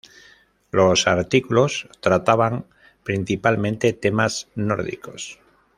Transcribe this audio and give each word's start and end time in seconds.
Los 0.71 1.05
artículos 1.05 1.87
trataban 2.01 2.65
principalmente 3.03 3.93
temas 3.93 4.47
nórdicos. 4.55 5.39